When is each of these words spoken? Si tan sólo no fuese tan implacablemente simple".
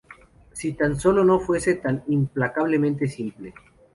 Si 0.51 0.73
tan 0.73 0.99
sólo 0.99 1.23
no 1.23 1.39
fuese 1.39 1.75
tan 1.75 2.03
implacablemente 2.07 3.07
simple". 3.07 3.53